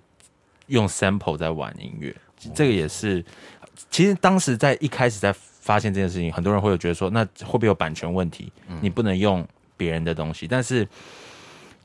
[0.67, 2.15] 用 sample 在玩音乐，
[2.53, 3.23] 这个也是。
[3.89, 8.51] 其实当时在一开始在发现这件事情，很多人会有觉得说，那会不会有版权问题？
[8.81, 10.87] 你不能用别人的东西，但是。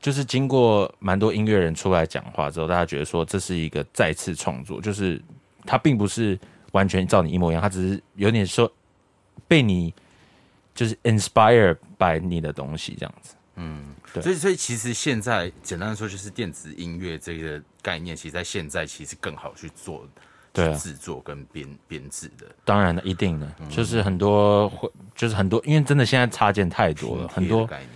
[0.05, 5.19] 就是经过蛮多音乐人出来讲话之后，大家觉得说这是一个再次创作，就是
[5.65, 6.39] 它并不是
[6.73, 8.71] 完全照你一模一样，它只是有点说
[9.47, 9.91] 被你
[10.75, 13.33] 就是 inspire by 你的东西这样子。
[14.13, 20.07] 对所以，所以其实现在简单的说，就是电子音乐这个概念，其实在现在其实更好去做，
[20.53, 22.45] 对制作跟编编制的。
[22.63, 27.89] 当然了，一定的，就是很多会，就是很多，因为真的现在插件太多了，很多概念。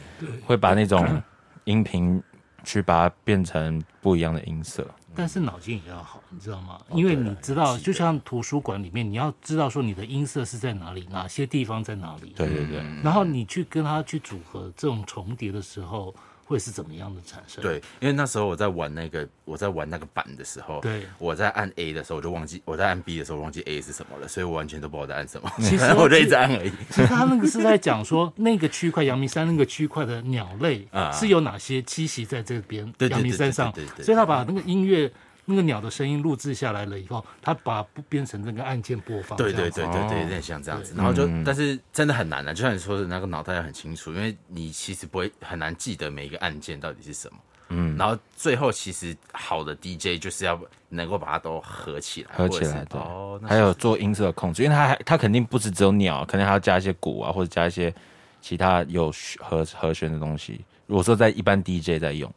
[0.46, 1.22] 会把那种
[1.70, 2.22] 音频
[2.64, 4.88] 去把它变成不一样的音色。
[5.16, 6.80] 但是脑筋也要好，你知道吗？
[6.94, 12.34] 因为你知道，就像图书馆里面，你要知道说你的音色是在哪里，哪些地方在哪里。
[12.36, 16.14] 对对对，然后你去跟它去组合这种重叠的时候，
[16.50, 17.62] 会是怎么样的产生？
[17.62, 26.72] 对，因为那时候我在玩那个我在玩那个版的时候，对我在按 A 的时候我就忘记，我在按 B 的时候忘记 A 是什么了，所以我完全都不知道在按什么，其实 我就一直按而已。
[26.90, 35.12] 其实他那个是在讲说，那个区块阳明山那个区块的鸟类啊是有哪些栖息在这边阳明山上所以他把那个音乐。
[35.50, 39.36] 那个鸟的声音录制下来了以后，它把它编成那个按键播放。
[39.36, 40.94] 对对对对对，哦有点像这样子。
[40.96, 47.38] 然后就，但是真的很难啊，就像你说的那个脑袋要很清楚，因为你其实不会很难记得每一个按键到底是什么。
[47.70, 50.60] 嗯，然后最后其实好的 DJ 就是要
[50.90, 57.94] 能够把它都合起来，合起来对哦，还有做音色的控制，因为它还它肯定不是只有鸟，肯定还要加一些鼓啊，或者加一些
[58.42, 60.62] 其他有和和弦的东西。
[60.88, 62.34] 如果说在一般 DJ 在用，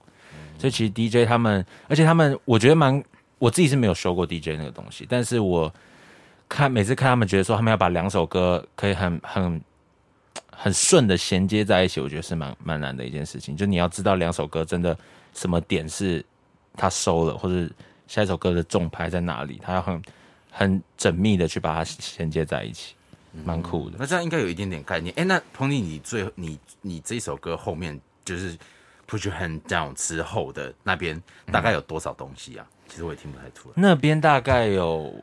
[0.58, 3.02] 所以其实 DJ 他们，而且他们我觉得蛮，
[3.38, 5.72] 我自己是没有收过 DJ 那个东西，但是我
[6.48, 9.60] 看每次看他们觉得说他们要把两首歌可以很很
[10.50, 13.56] 很顺的衔接在一起，我觉得是蛮蛮难的一件事情。
[13.56, 14.96] 就你要知道两首歌真的
[15.34, 16.24] 什么点是
[16.76, 17.68] 他收了，或者
[18.06, 20.02] 下一首歌的重拍在哪里，他要很
[20.50, 22.94] 很缜密的去把它衔接在一起，
[23.44, 23.96] 蛮酷的。
[23.98, 25.12] 那这样应该有一点点概念。
[25.16, 28.56] 哎，那 Pony，你最你你这首歌后面就是
[29.12, 32.66] Put Your Hand Down 之后的那边大概有多少东西啊？
[32.88, 33.74] 其实我也听不太出来。
[33.76, 35.14] 那边大概有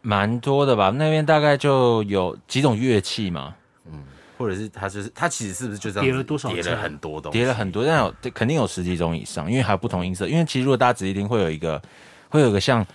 [0.00, 4.04] 蛮多的吧，那边大概就有几种乐器嘛，嗯
[4.38, 10.28] 或者是它就是它其实是不是就这样子叠了多少叠了很多东西，叠了很多，但有肯定有十几种以上，因为还有不同音色。
[10.28, 11.82] 因为其实如果大家仔细听，会有一个
[12.28, 12.86] 会有一个像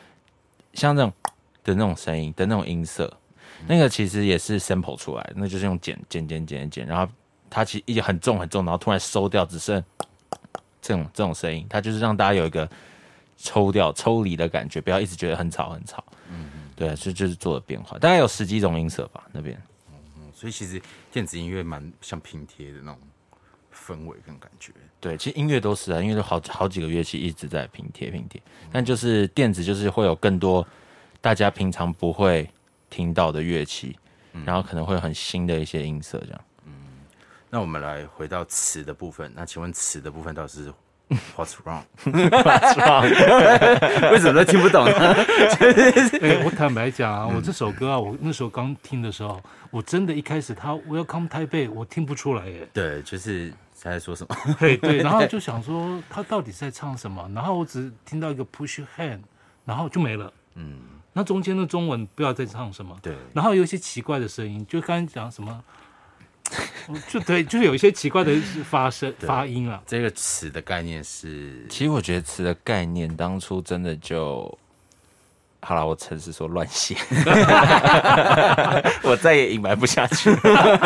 [0.73, 1.11] 像这种
[1.65, 3.11] 的那种声音的那种音色，
[3.67, 7.11] 那个其实也是 sample 出来的，那就是用剪剪剪剪剪，然后
[7.49, 9.83] 它其实一直很重很重，然后突然收掉，只剩
[10.81, 12.69] 这种这种声音，它就是让大家有一个
[13.37, 16.03] 抽掉抽离的感觉，不要一直觉得很吵很吵。
[16.29, 19.55] 嗯嗯，对，就就是做了变化，大概有十几种音色吧，那边。
[19.87, 20.81] 嗯所以其实
[21.11, 22.99] 电子音乐蛮像拼贴的那种
[23.73, 24.71] 氛围跟感觉。
[25.01, 30.65] 对，其实音乐都是啊，因为都好好几个乐器一直在拼贴拼贴，但就是电子就是会有更多
[31.19, 32.49] 大家平常不会
[32.89, 33.97] 听到的乐器，
[34.45, 36.41] 然后可能会有很新的一些音色这样。
[37.49, 39.31] 那我们来回到词的部分。
[39.35, 40.71] 那请问词的部分到底是
[41.35, 41.81] What's wrong？
[44.11, 44.91] 为什么都听不懂呢？
[46.21, 52.69] 哎，我坦白讲啊，我这首歌啊，我那时候刚听的时候，我真的一开始他 Welcome Taipei，，我听不出来耶。
[52.71, 54.35] 对，就是他在说什么？
[54.59, 59.21] 对对， 然后就想说他到底在唱什么，然后我只听到一个 Push Your Hand，
[59.65, 60.31] 然后就没了。
[60.53, 60.75] 嗯，
[61.13, 65.63] 那中间的中文不知道在唱什么，对，然后有一些奇怪的声音，就刚才讲什么，
[67.07, 69.81] 就 对，就是有一些奇怪的发声发音了。
[69.87, 74.58] 这个词的概念是其实我觉得词的概念当初真的就。
[75.61, 76.95] 好了，我诚实说乱写，
[79.03, 80.33] 我再也隐瞒不下去。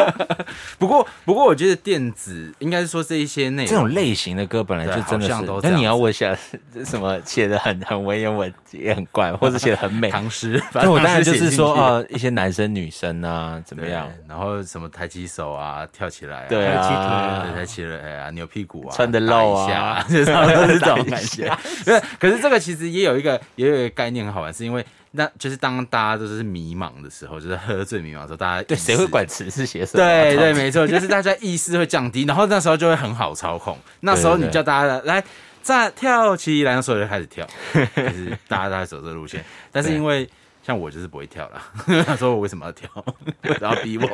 [0.80, 6.36] 不过，不过我觉得电子应该是说这一些内容这种类型的歌本来就真的是，那你要问一下
[6.84, 20.04] 什么写的很很文言文也很怪，或者写的很美，唐诗， 那我当然就是说啊，啊，一些男生女生啊，怎么样？，然后什么抬起手啊，跳起来啊，对抬起腿啊对，，抬起来啊，扭屁股啊，穿的露啊。
[20.10, 21.46] 就是这种感下。
[21.46, 21.58] 觉。
[21.86, 30.08] 对，可是这个其实也有一个也有一个概念很好玩，是因为那就是当大家都是迷茫的时候，就是喝醉迷茫的时候，大家对，谁会管词是写什么啊？
[30.08, 33.78] 对对，操没错，就是大家意识会降低，然后那时候就会很好操控。
[34.00, 35.24] 那时候你叫大家来
[35.62, 39.44] 再跳起来，那时候就开始跳， 就是大家都在走这个路线。
[39.72, 40.28] 但是因为
[40.66, 41.62] 像我就是不会跳了，
[42.06, 42.90] 他说我为什么要跳，
[43.62, 44.10] 然后逼我，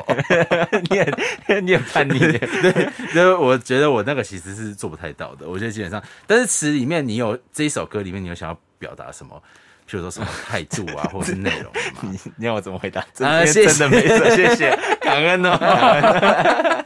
[0.90, 5.48] 你也你很叛逆对，就是我觉得我那个其实是做不太到的。
[5.48, 9.42] 我觉得基本上，但是词里面你有这一首歌里面你有想要表达什么？
[9.90, 11.80] 譬如说什么态度啊， 或者是内容吗？
[12.02, 13.02] 你你要我怎么回答？
[13.02, 15.58] 啊真的谢谢真的没错， 谢谢，感恩哦。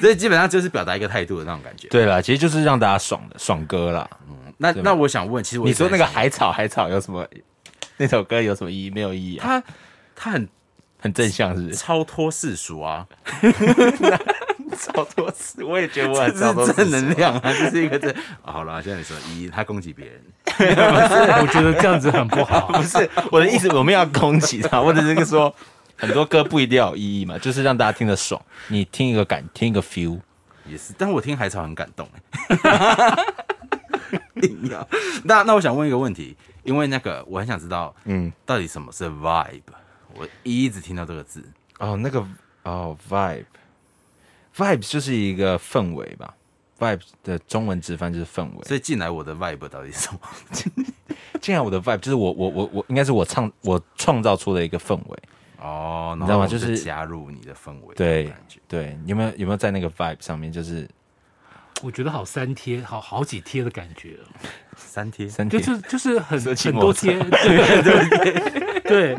[0.00, 1.86] 所以基本上就是表达一个态度的那种感觉。
[1.88, 4.08] 对啦，其实就是让大家爽的爽歌啦。
[4.58, 7.24] 那那我想问，其实我你说那个海草海草有什么？
[7.98, 8.90] 那首歌有什么意义？
[8.90, 9.62] 没有意义啊，他
[10.16, 10.48] 他很
[10.98, 11.74] 很正向是不是？
[11.76, 13.06] 超脱世俗啊，
[14.80, 18.10] 超多次，我也觉得我这很超多是正能量啊， 这是一个正。
[18.42, 20.22] 啊好了，现在你说一，他攻击别人，
[21.40, 22.68] 我觉得这样子很不好。
[22.72, 25.54] 不是我的意思，我们要攻击他，或者是说
[25.96, 30.18] 很多歌不一定要有意义嘛，就是让大家听得爽，你听一个感，听一个 feel。
[30.66, 33.16] 也是，但我听海草很感动哎。
[34.42, 34.86] 硬要
[35.24, 39.62] 那那我想问一个问题，因为那个我很想知道，嗯嗯，到底什么是 vibe？
[40.14, 41.42] 我一直听到这个字，
[41.78, 42.24] 哦，那个
[42.64, 42.96] 哦
[44.56, 46.34] ，vibe，vibe 就是一个氛围吧
[46.78, 48.64] ，vibe 的中文直翻就是氛围。
[48.64, 50.20] 所以进来我的 vibe 到底是什么？
[51.40, 55.18] 进来我的 vibe 就是我我我我应该是我创我创造出的一个氛围。
[55.58, 58.32] 哦，你知道吗就是加入你的氛围，对
[58.66, 60.88] 对，有没有有没有在那个 vibe 上面就是
[61.82, 64.26] 我觉得好三贴，好好几贴的感觉哦，
[64.76, 69.18] 三贴三贴就是就是很很多贴， 对对 对，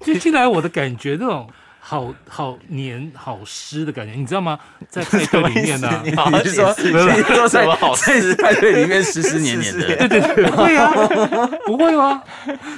[0.00, 1.50] 就进来我的感觉那种
[1.84, 4.56] 好好黏好湿的感觉，你知道吗？
[4.88, 8.34] 在派 对里面呢、啊，你说你说什么好在事？
[8.36, 9.86] 派对里面湿湿黏黏的？
[10.06, 10.92] 对对对，会啊，
[11.66, 12.22] 不会吗？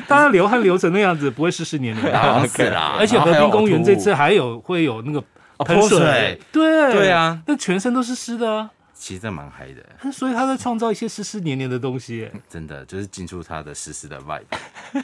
[0.08, 2.18] 大家流汗流成那样子，不会湿湿黏黏的。
[2.18, 5.22] 而且和然后还有平公园这次还有会有那个
[5.58, 6.40] 喷泼水，水。
[6.50, 6.92] 对。
[6.94, 8.70] 对啊，那全身都是湿的啊。
[9.04, 12.32] 其实这蛮嗨的， 所以他在创造一些湿湿黏黏的东西耶。
[12.48, 14.44] 真的就是进出他的湿湿的 vibe，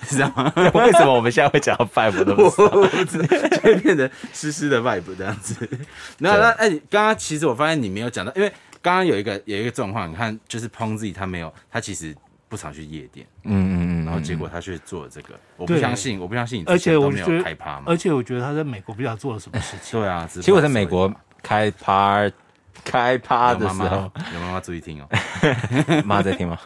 [0.08, 0.50] 是这样吗？
[0.72, 2.80] 为什么我们现在会讲到 five 我都不知道？
[2.80, 5.68] 我不知道，就会变成湿湿的 vibe 这样子。
[6.16, 12.16] 那那哎，刚刚其实我发现你没有讲到，因为刚刚有一个有一个状况，你看就是 Ponzi 他没有，他其实
[12.48, 17.94] 不常去夜店，嗯嗯嗯，然后结果他却做了这个，我不相信，我不相信你而且我没有开趴嘛而。
[17.94, 20.00] 且我觉得他在美国不知道做了什么事情。
[20.00, 22.26] 对啊，其其实我在美国开趴
[22.84, 25.08] 开趴的时候，有妈妈注意听哦。
[26.04, 26.58] 妈在听吗？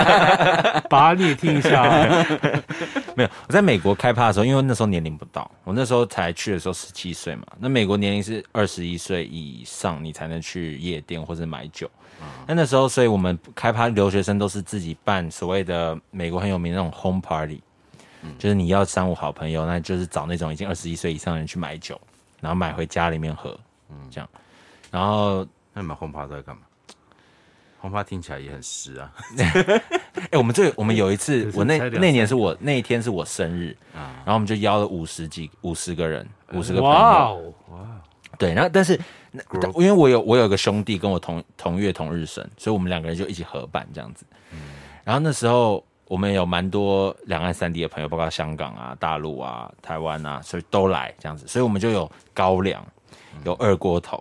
[0.88, 2.26] 把你也听一下啊，
[3.14, 7.42] 没有，我在美国开趴的时候，因为那时候年龄不到，我那时候才去的时候十七岁嘛。
[7.58, 11.90] 那美国年龄是二十一岁以上，你才能去夜店或者买酒。
[12.46, 17.60] 那那时候，所以我们开趴留学生都是自己办所谓的美国很有名的那种 home party，、
[18.38, 22.00] 就是你要三五好朋友，那就是找那种已经二十一岁以上的人去买酒，
[22.40, 23.56] 然后买回家里面喝，
[23.90, 24.28] 嗯这样。
[24.90, 26.62] 然后，那你们轰趴都在干嘛？
[27.80, 29.12] 轰趴听起来也很湿啊。
[30.30, 36.96] 哎、我们这我们有一次可，是我那那年是我那一天是我生日，啊然后我们就邀了五十几五十个人，五十个朋友。
[36.96, 37.54] 哇哦，
[38.36, 38.98] 对，然后但是
[39.30, 44.26] 那 Group 因为我有我有个兄弟跟我同同月同日生，所以我们两个人就一起合办这样子。
[45.04, 52.84] 然后那时候我们有蛮多两岸三地的朋友，包括香港啊、大陆啊、台湾啊，所以都来这样子，所以我们就有高粱，
[53.44, 54.20] 有二锅头。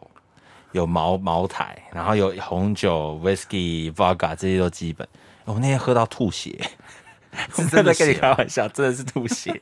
[0.78, 5.08] 有茅茅台，然后有红酒、whisky、vodka 这些都基本。
[5.46, 6.58] 我那天喝到吐血，
[7.56, 9.60] 是真的跟你血开玩笑，真的是吐血。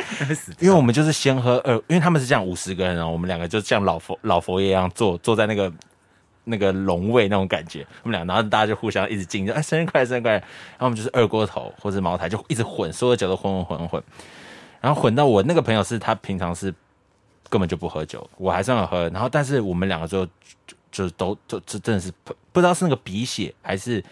[0.60, 5.72] 因为我们就是先喝二，因为他们是这样五十个人哦，我们两个就像老佛老佛爷一样坐坐在那个
[6.44, 14.02] 那个龙位那种感觉，我们俩然后大家就互相一直敬，就哎生日快乐生日快乐，然后我们就是二锅头或者茅台就一直混，所有酒都混混混混，
[14.80, 16.74] 然后混到我那个朋友是他平常是
[17.48, 22.12] 根本就不喝酒，我还算有喝，然后但是我们两个就就就都就就真的是
[22.52, 24.04] 不知道是那个鼻血还是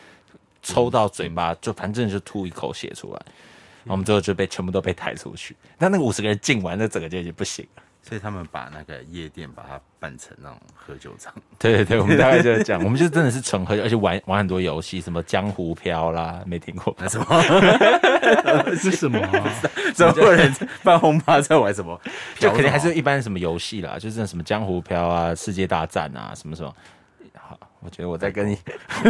[0.63, 3.21] 抽到嘴巴，就反正就吐一口血出来。
[3.85, 7.83] 我们最后就被全部都被抬出去，但那个五十个人进完，那整个就已经不行了。
[8.07, 16.95] 所以他们把那个夜店把它办成那种喝酒场， 对对对，我们大概就是这样，我们就真的是纯喝酒，而且玩玩很多游戏，什么江湖飘啦，没听过。
[16.99, 17.43] 那什么？
[18.77, 19.45] 是什么啊？
[19.95, 22.01] 怎么会有人办轰趴在玩什么？
[22.39, 26.73] 就肯定还是一般什么游戏啦，就是什么江湖飘啊、世界大战啊，什么什么。
[27.35, 28.57] 好，我觉得我在跟你，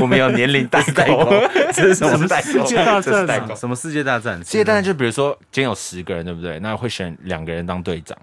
[0.00, 1.26] 我们有年龄代沟，
[1.72, 2.48] 这是什么代沟？
[2.50, 3.54] 世界大战啊？
[3.54, 4.38] 什么世界大战？
[4.38, 6.58] 世界大战就比如说今天有十个人，对不对？
[6.60, 8.16] 那会选两个人当队长，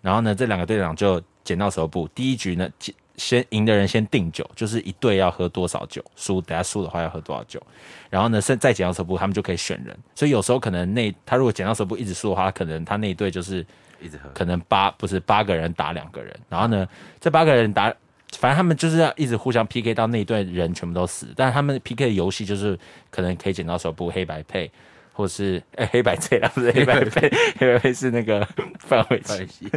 [0.00, 2.08] 然后呢，这两个队长就剪刀手布。
[2.14, 7.62] 第一局呢，先先赢的人先定酒，就是一队要喝多少酒，输等下输的话要喝多少酒。
[8.08, 9.94] 然后呢，再再剪刀手布，他们就可以选人。
[10.14, 13.64] 所以有时候可能那他如果剪刀手布一直输的话，可能他那一队就是
[14.00, 14.30] 一直喝。
[14.32, 16.88] 可能八不是八个人打两个人，然后呢，
[17.20, 17.94] 这八个人打，
[18.38, 21.28] 反正他们就是要一直互相 PK 到那一队人全部都死。
[21.36, 22.78] 但是他们 PK 的游戏就是
[23.10, 24.70] 可能可以剪刀手布黑白配，
[25.20, 27.28] 或是哎、黑白配啦，不是黑白配，
[27.58, 29.70] 黑白 配是那个范玮琪。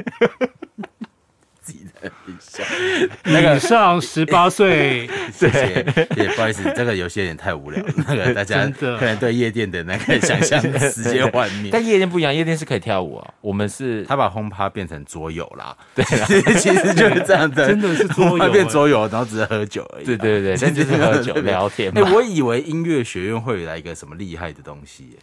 [3.25, 5.85] 那个以上十八岁， 谢谢，
[6.17, 8.65] 也不好意思，这个游戏有点太无聊，那个大家
[8.97, 11.69] 可能对夜店的那个想象直接幻灭。
[11.71, 13.33] 但夜店不一样，夜店是可以跳舞啊。
[13.41, 16.25] 我们是他把轰趴变成桌游啦，对啦，
[16.57, 20.05] 其实就是这样的，真的是桌游变桌游，然后只是喝酒而已。
[20.05, 22.11] 对对对，但就是喝酒聊天哎、嘛。
[22.13, 25.17] 我以为音乐学院会来一个什么厉害的东西耶，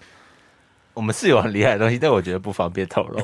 [1.00, 3.18] 我们是有很厉害的东西，但我觉得不方便透露。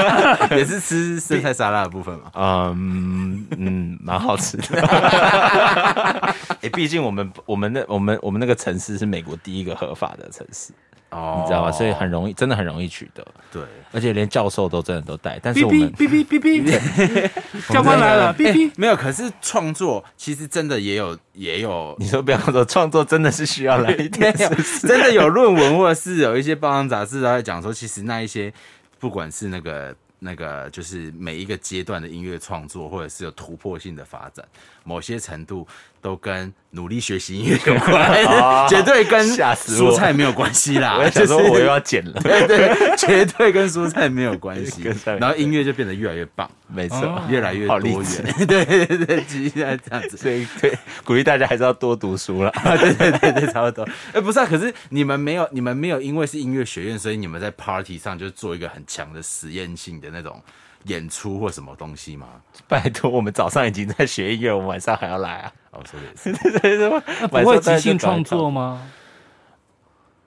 [0.56, 2.30] 也是吃 生菜沙拉的部分嘛。
[2.34, 4.64] 嗯嗯，蛮好吃的。
[6.62, 10.72] 哎、毕竟我们我们那我们我们那个城市是美国第一个合法的城市，
[11.10, 11.72] 哦你知道吧？
[11.72, 13.62] 所以很容易，真的很容易取得，对。
[13.90, 15.40] 而且连教授都真的都带。
[15.42, 17.30] 但是哔哔我们哔哔哔哔，
[17.72, 18.70] 教官来了，哔哔。
[18.76, 24.34] 没有，可是创作其实真的也有也有 你说不要说创作真的是需要来一没点，
[24.82, 28.52] 真的有论文或者是有一些报章杂志都在讲说，其实那一些
[28.98, 34.44] 不管是那个那个，就是每一个阶段的音乐创作，或者是有突破性的发展，
[34.84, 35.66] 某些程度
[36.00, 38.24] 都跟努力学习音乐有关，
[38.68, 40.98] 绝对跟蔬菜没有关系啦。
[40.98, 42.12] 我在想说我又要剪了。
[42.22, 44.82] 对 对，绝对跟蔬菜没有关系。
[45.18, 48.04] 然后音乐就变得越来越棒，没错，哦越来越多元。
[48.46, 50.16] 对对对，其实这样子。
[50.16, 52.50] 所以对鼓励大家还是要多读书了。
[52.50, 53.88] 啊，对对对对，差不多。
[54.12, 60.40] 哎、不是啊，可是你们没有，你们没有因为是音乐学院，所以你们在 party 上就做一个很强的实验性的那种
[60.84, 62.28] 演出或什么东西吗？
[62.66, 65.52] 拜托，我们早上已经在学音乐，我们晚上还要来啊？
[65.72, 66.58] 哦，说的也是。
[66.60, 67.00] 对什么？
[67.28, 68.90] 不会即兴创作吗？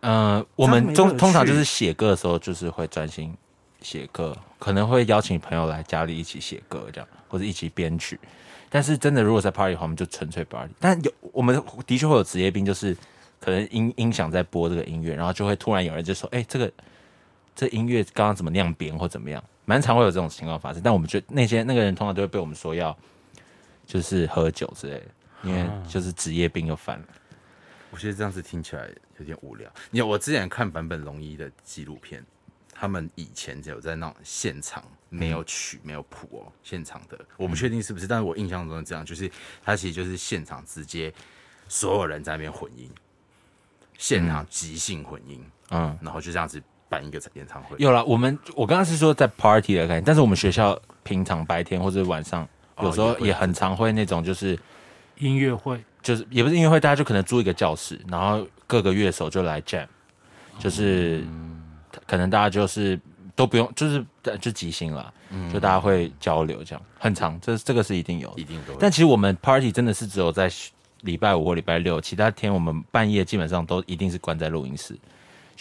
[0.02, 3.36] 嗯，我们这样没乐通通常就是写歌的时候，就是会专心
[3.82, 8.20] 写歌，可能会邀请朋友来家里一起写歌，这样或者一起编曲。
[8.70, 10.74] 但是真的如果在 party 的话，我们就纯粹 party。
[10.80, 12.95] 但有我们的确会有职业病，就是
[13.39, 16.72] 可能音音响在播这个音乐，然后就会突然有人就说：“哎、这个
[17.56, 20.82] 这音乐刚刚怎么酿编或怎么样？”蛮常会有这种情况发生。
[20.84, 22.97] 但我们觉得那些那个人通常都会被我们说要
[23.86, 25.05] 就是喝酒之类的，
[25.43, 27.05] 因为就是职业病又犯了。
[27.89, 29.72] 我觉得这样子听起来有点无聊。
[29.89, 32.22] 你看我之前看坂本龙一的纪录片，
[32.74, 39.32] 他们以前只有在那种现场没有曲、没有谱哦，现场的，我不确定是不是，但是我印象中是这样，就是
[39.63, 41.13] 他其实就是现场直接
[41.69, 42.91] 所有人在那边混音，
[43.97, 46.61] 现场即兴混音，嗯，然后就这样子
[46.92, 47.76] 办一个演唱会。
[47.80, 52.44] 有了，我们我刚刚是说在 party 的概念，但是我们学校平常白天或者晚上，
[52.76, 54.60] 哦有时候也很常会那种就是。
[55.18, 59.86] 音乐会就是也不是音乐会，大家就可能租一个教室，然后各个乐手就来 jam，
[60.58, 61.24] 就是、
[62.08, 63.00] 可能大家就是
[63.36, 64.04] 都不用，就是
[64.39, 65.14] 就即兴啦，
[65.54, 68.34] 就大家会交流这样，很长，这这个是一定有。
[68.36, 70.50] 一定都，但其实我们 party 真的是只有在
[71.02, 74.98] 礼拜五或礼拜六，其他天我们半夜基本上都一定是关在录音室。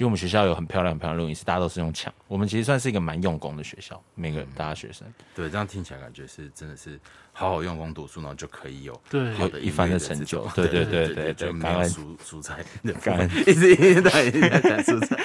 [0.01, 2.11] 就我们学校有很漂亮很漂亮的录音室，大家都是用抢。
[2.26, 6.98] 我们其实算是一个蛮用功的学校，每个大家学生对这样听起来感觉是真的是
[7.34, 12.64] 好好用功读书，然后就可以有对好的一番的成就对对对对对感恩有蔬蔬菜
[13.03, 15.18] 感恩，一直一直在一直在讲蔬菜。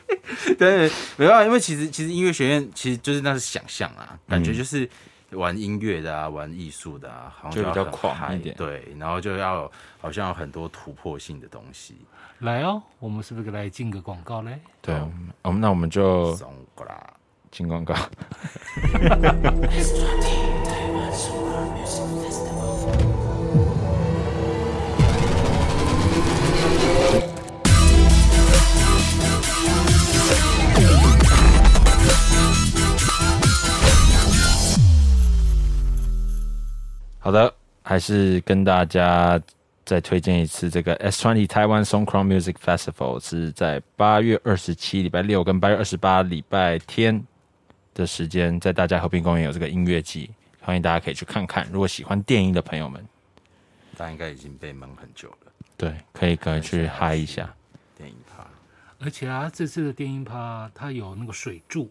[0.58, 4.88] 对，没办法，因为其实其实音乐学院其实就是那是想象啊，感觉就是
[5.34, 11.96] 玩音乐的啊，玩艺术的啊，好像就比较狂一点对，然后就要有好像有很多突破性的东西。
[12.38, 14.58] 来哦，我们是不是来进个广告嘞？
[14.82, 14.94] 对，
[15.42, 17.12] 我们那我们就松过啦，
[17.50, 17.94] 进广告。
[37.24, 39.40] 好的，还是跟大家
[39.82, 47.24] 再推荐一次这个 S Twenty 台湾 Song Crown Music Festival 是在八月二十七礼拜六跟八月二十八礼拜天
[47.94, 51.66] 的时间，在大家和平公园有这个音乐季，欢迎大家可以去看看。
[51.72, 53.02] 如果喜欢电音的朋友们，
[53.96, 55.52] 大家应该已经被闷很久了。
[55.78, 57.50] 对，可以可以去嗨一下。
[57.96, 58.46] 电影趴，
[58.98, 61.90] 而且啊，这次的电音趴它有那个水柱，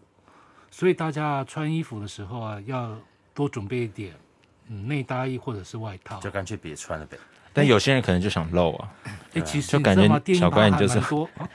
[0.70, 2.96] 所以大家穿衣服的时候啊，要
[3.34, 4.14] 多准备一点
[4.68, 6.18] 嗯内搭衣或者是外套。
[6.20, 7.16] 就干脆别穿了呗。
[7.56, 8.88] 但有些人可能就想露啊，
[9.34, 10.22] 哎，其实就感觉你知道吗？
[10.40, 11.24] 小关你就是蛮多。
[11.38, 11.48] 啊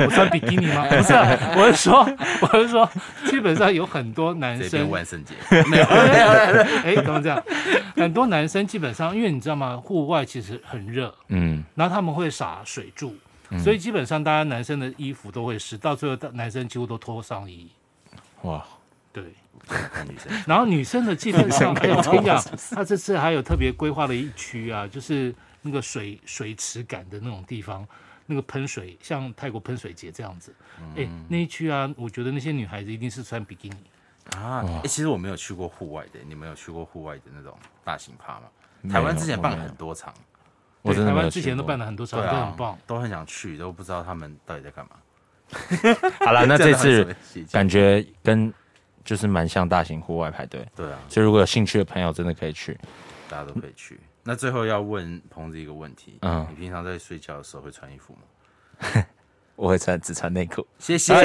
[0.00, 0.86] 我穿比基尼吗？
[0.88, 2.08] 不是啊，我是说，
[2.50, 2.90] 我是说，
[3.26, 5.34] 基本上有很多男这边生万圣节
[5.70, 7.42] 没有，哎，怎么这样？
[7.96, 9.76] 很多男生基本上，因为你知道吗？
[9.76, 13.14] 户外其实很热，嗯，然后他们会撒水柱，
[13.62, 17.70] 所以基本上大家男生的衣服都会湿，到最后大男生几乎都脱上衣。
[18.42, 18.64] 哇，
[20.08, 27.86] 女 生然后女生的基本上，哎，我跟你讲，他这次还有特别规划了一区啊，就是那个水水池感的那种地方，
[28.26, 30.54] 那个喷水，像泰国喷水节这样子。
[30.96, 33.76] 哎，那一区啊，我觉得那些女孩子一定是穿比基尼。
[34.36, 38.92] 啊，哎、其实我没有去过户外的，你们有去过户外的那种大型趴吗？
[38.92, 40.14] 台湾之前办了很多场，
[40.82, 42.78] 我台湾之前都办了很多场，都很棒。
[42.86, 44.90] 都很想去，都不知道他们到底在干嘛。
[46.24, 47.16] 好了，那 这次
[47.50, 48.52] 感觉跟
[49.08, 52.78] 就是蛮像大型户外派对，对啊，所以如果有兴趣的朋友，真的可以去。
[53.26, 53.98] 大家都可以去。
[54.22, 59.04] 那最后要问鹏子一个问题，嗯你平常在睡觉的时候会穿衣服吗？
[59.56, 60.66] 我会穿只穿内裤。
[60.78, 61.14] 谢谢，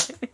[0.00, 0.28] 谢。